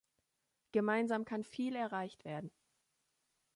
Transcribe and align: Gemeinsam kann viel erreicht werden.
Gemeinsam 0.71 1.25
kann 1.25 1.43
viel 1.43 1.75
erreicht 1.75 2.25
werden. 2.25 2.49